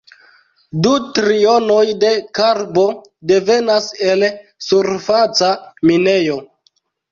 Du 0.85 0.93
trionoj 1.17 1.83
de 2.05 2.09
karbo 2.39 2.87
devenas 3.33 3.93
el 4.09 4.27
surfaca 4.71 5.55
minejo. 5.93 6.43